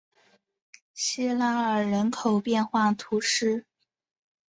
[0.95, 3.67] 西拉尔人口变化图示